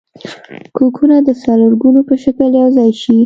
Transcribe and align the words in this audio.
کوکونه 0.77 1.15
د 1.27 1.29
څلورګونو 1.43 1.99
په 2.09 2.15
شکل 2.23 2.49
یوځای 2.61 2.91
شي. 3.01 3.17